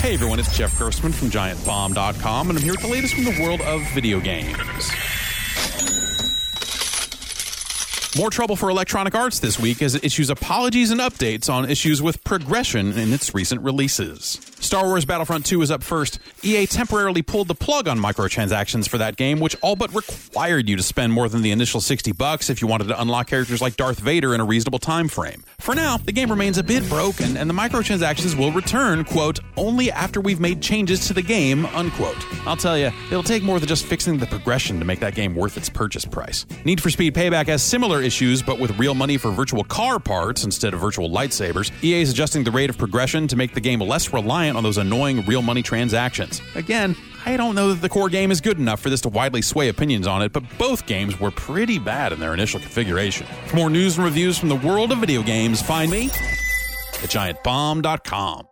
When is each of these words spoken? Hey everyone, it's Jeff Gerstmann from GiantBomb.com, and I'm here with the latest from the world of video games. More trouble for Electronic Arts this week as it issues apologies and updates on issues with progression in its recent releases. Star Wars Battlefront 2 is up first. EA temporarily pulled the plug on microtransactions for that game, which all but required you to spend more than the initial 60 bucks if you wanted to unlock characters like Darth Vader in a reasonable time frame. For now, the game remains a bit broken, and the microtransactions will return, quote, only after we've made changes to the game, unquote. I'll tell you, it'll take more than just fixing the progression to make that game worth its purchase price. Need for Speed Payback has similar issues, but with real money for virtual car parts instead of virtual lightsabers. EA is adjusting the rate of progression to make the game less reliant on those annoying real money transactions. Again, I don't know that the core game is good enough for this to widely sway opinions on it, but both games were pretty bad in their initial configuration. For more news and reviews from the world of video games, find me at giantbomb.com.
Hey 0.00 0.14
everyone, 0.14 0.40
it's 0.40 0.56
Jeff 0.56 0.72
Gerstmann 0.78 1.12
from 1.12 1.28
GiantBomb.com, 1.28 2.48
and 2.48 2.58
I'm 2.58 2.64
here 2.64 2.72
with 2.72 2.80
the 2.80 2.88
latest 2.88 3.14
from 3.14 3.24
the 3.24 3.38
world 3.42 3.60
of 3.60 3.82
video 3.92 4.18
games. 4.18 4.56
More 8.16 8.30
trouble 8.30 8.56
for 8.56 8.70
Electronic 8.70 9.14
Arts 9.14 9.40
this 9.40 9.60
week 9.60 9.82
as 9.82 9.94
it 9.94 10.02
issues 10.02 10.30
apologies 10.30 10.90
and 10.90 11.02
updates 11.02 11.52
on 11.52 11.68
issues 11.68 12.00
with 12.00 12.24
progression 12.24 12.96
in 12.98 13.12
its 13.12 13.34
recent 13.34 13.60
releases. 13.60 14.49
Star 14.70 14.86
Wars 14.86 15.04
Battlefront 15.04 15.44
2 15.46 15.62
is 15.62 15.72
up 15.72 15.82
first. 15.82 16.20
EA 16.44 16.64
temporarily 16.64 17.22
pulled 17.22 17.48
the 17.48 17.56
plug 17.56 17.88
on 17.88 17.98
microtransactions 17.98 18.88
for 18.88 18.98
that 18.98 19.16
game, 19.16 19.40
which 19.40 19.56
all 19.62 19.74
but 19.74 19.92
required 19.92 20.68
you 20.68 20.76
to 20.76 20.82
spend 20.84 21.12
more 21.12 21.28
than 21.28 21.42
the 21.42 21.50
initial 21.50 21.80
60 21.80 22.12
bucks 22.12 22.48
if 22.48 22.62
you 22.62 22.68
wanted 22.68 22.86
to 22.86 23.00
unlock 23.00 23.26
characters 23.26 23.60
like 23.60 23.74
Darth 23.74 23.98
Vader 23.98 24.32
in 24.32 24.40
a 24.40 24.44
reasonable 24.44 24.78
time 24.78 25.08
frame. 25.08 25.42
For 25.58 25.74
now, 25.74 25.96
the 25.96 26.12
game 26.12 26.30
remains 26.30 26.56
a 26.56 26.62
bit 26.62 26.88
broken, 26.88 27.36
and 27.36 27.50
the 27.50 27.54
microtransactions 27.54 28.38
will 28.38 28.52
return, 28.52 29.02
quote, 29.02 29.40
only 29.56 29.90
after 29.90 30.20
we've 30.20 30.38
made 30.38 30.62
changes 30.62 31.04
to 31.08 31.14
the 31.14 31.22
game, 31.22 31.66
unquote. 31.66 32.24
I'll 32.46 32.56
tell 32.56 32.78
you, 32.78 32.92
it'll 33.10 33.24
take 33.24 33.42
more 33.42 33.58
than 33.58 33.68
just 33.68 33.84
fixing 33.84 34.18
the 34.18 34.26
progression 34.26 34.78
to 34.78 34.84
make 34.84 35.00
that 35.00 35.16
game 35.16 35.34
worth 35.34 35.56
its 35.56 35.68
purchase 35.68 36.04
price. 36.04 36.46
Need 36.64 36.80
for 36.80 36.90
Speed 36.90 37.12
Payback 37.12 37.48
has 37.48 37.60
similar 37.60 38.02
issues, 38.02 38.40
but 38.40 38.60
with 38.60 38.78
real 38.78 38.94
money 38.94 39.16
for 39.16 39.32
virtual 39.32 39.64
car 39.64 39.98
parts 39.98 40.44
instead 40.44 40.74
of 40.74 40.80
virtual 40.80 41.10
lightsabers. 41.10 41.72
EA 41.82 42.02
is 42.02 42.10
adjusting 42.10 42.44
the 42.44 42.52
rate 42.52 42.70
of 42.70 42.78
progression 42.78 43.26
to 43.26 43.34
make 43.34 43.52
the 43.52 43.60
game 43.60 43.80
less 43.80 44.12
reliant 44.12 44.59
on 44.60 44.64
those 44.64 44.76
annoying 44.76 45.24
real 45.24 45.40
money 45.40 45.62
transactions. 45.62 46.42
Again, 46.54 46.94
I 47.24 47.38
don't 47.38 47.54
know 47.54 47.72
that 47.72 47.80
the 47.80 47.88
core 47.88 48.10
game 48.10 48.30
is 48.30 48.42
good 48.42 48.58
enough 48.58 48.78
for 48.78 48.90
this 48.90 49.00
to 49.02 49.08
widely 49.08 49.40
sway 49.40 49.70
opinions 49.70 50.06
on 50.06 50.20
it, 50.20 50.34
but 50.34 50.44
both 50.58 50.84
games 50.84 51.18
were 51.18 51.30
pretty 51.30 51.78
bad 51.78 52.12
in 52.12 52.20
their 52.20 52.34
initial 52.34 52.60
configuration. 52.60 53.26
For 53.46 53.56
more 53.56 53.70
news 53.70 53.96
and 53.96 54.04
reviews 54.04 54.36
from 54.36 54.50
the 54.50 54.56
world 54.56 54.92
of 54.92 54.98
video 54.98 55.22
games, 55.22 55.62
find 55.62 55.90
me 55.90 56.06
at 56.08 57.08
giantbomb.com. 57.08 58.49